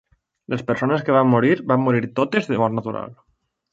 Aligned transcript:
Les 0.53 0.63
persones 0.69 1.03
que 1.09 1.13
van 1.17 1.29
morir, 1.33 1.51
van 1.73 1.83
morir 1.89 2.09
totes 2.21 2.51
de 2.53 2.59
mort 2.63 2.77
natural. 2.79 3.15